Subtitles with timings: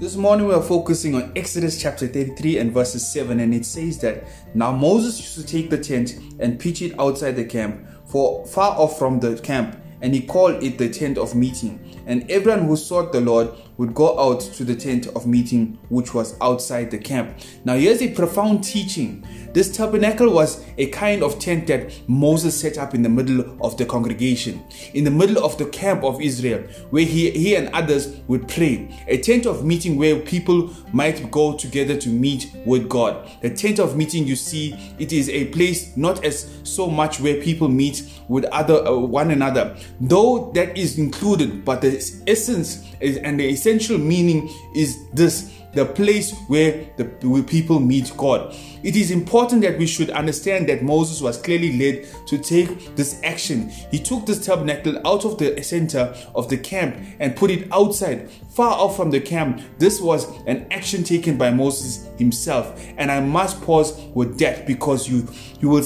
[0.00, 3.98] This morning we are focusing on Exodus chapter 33 and verses 7, and it says
[3.98, 4.24] that
[4.54, 8.78] now Moses used to take the tent and pitch it outside the camp, for far
[8.78, 11.78] off from the camp, and he called it the tent of meeting.
[12.06, 16.12] And everyone who sought the Lord would go out to the tent of meeting, which
[16.12, 17.38] was outside the camp.
[17.64, 19.26] Now, here's a profound teaching.
[19.54, 23.76] This tabernacle was a kind of tent that Moses set up in the middle of
[23.78, 28.16] the congregation, in the middle of the camp of Israel, where he, he and others
[28.28, 28.94] would pray.
[29.08, 33.28] A tent of meeting where people might go together to meet with God.
[33.40, 37.40] The tent of meeting, you see, it is a place not as so much where
[37.40, 43.16] people meet with other uh, one another, though that is included, but the essence is,
[43.18, 48.54] and the essential meaning is this the place where the where people meet God.
[48.82, 53.20] It is important that we should understand that Moses was clearly led to take this
[53.22, 53.68] action.
[53.90, 58.30] He took this tabernacle out of the center of the camp and put it outside,
[58.50, 59.60] far off from the camp.
[59.78, 62.82] This was an action taken by Moses himself.
[62.96, 65.28] And I must pause with that because you
[65.60, 65.84] you will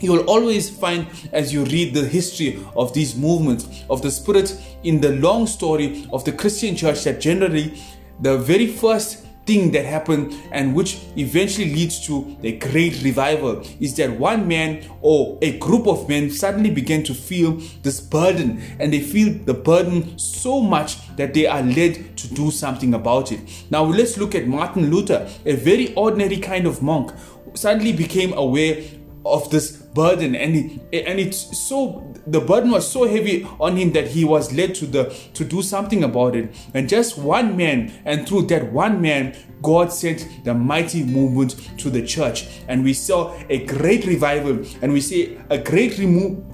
[0.00, 4.60] you will always find as you read the history of these movements of the spirit
[4.82, 7.80] in the long story of the Christian church that generally
[8.20, 13.96] the very first thing that happened and which eventually leads to a great revival is
[13.96, 18.92] that one man or a group of men suddenly began to feel this burden and
[18.92, 23.40] they feel the burden so much that they are led to do something about it.
[23.70, 27.10] Now let's look at Martin Luther, a very ordinary kind of monk,
[27.54, 28.80] suddenly became aware
[29.24, 30.34] of this burden.
[30.34, 34.52] And he, and it's so the burden was so heavy on him that he was
[34.52, 35.04] led to the
[35.34, 36.54] to do something about it.
[36.74, 41.90] And just one man and through that one man god sent the mighty movement to
[41.90, 42.48] the church.
[42.68, 44.64] And we saw a great revival.
[44.82, 46.44] And we see a great remove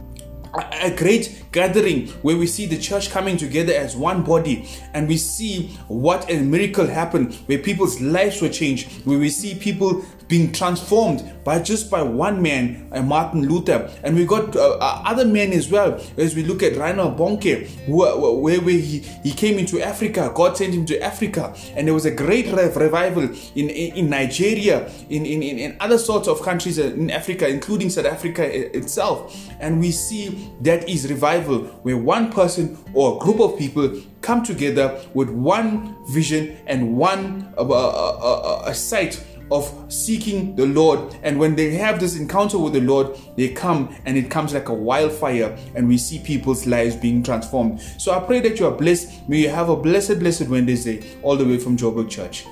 [0.55, 5.17] a great gathering where we see the church coming together as one body and we
[5.17, 10.53] see what a miracle happened where people's lives were changed where we see people being
[10.53, 13.91] transformed by just by one man, uh, Martin Luther.
[14.03, 16.01] And we got uh, uh, other men as well.
[16.17, 20.57] As we look at Reinhard Bonnke, uh, where, where he, he came into Africa, God
[20.57, 25.25] sent him to Africa, and there was a great revival in, in, in Nigeria, in,
[25.25, 28.45] in, in other sorts of countries in Africa, including South Africa
[28.77, 29.49] itself.
[29.61, 34.43] And we see that is revival where one person or a group of people come
[34.43, 41.17] together with one vision and one uh, uh, uh, sight of seeking the Lord.
[41.23, 44.69] And when they have this encounter with the Lord, they come and it comes like
[44.69, 47.81] a wildfire, and we see people's lives being transformed.
[47.99, 49.29] So I pray that you are blessed.
[49.29, 52.45] May you have a blessed, blessed Wednesday all the way from Joburg Church.